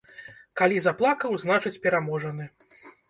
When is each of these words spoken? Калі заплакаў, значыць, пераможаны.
Калі 0.61 0.79
заплакаў, 0.85 1.35
значыць, 1.43 1.75
пераможаны. 1.85 2.49